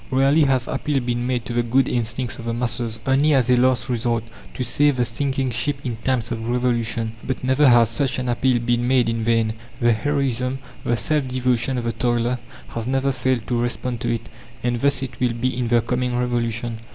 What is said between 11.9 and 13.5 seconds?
toiler has never failed